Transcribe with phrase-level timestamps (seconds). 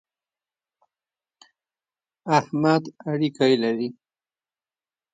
[2.37, 3.89] احمد اړېکی لري.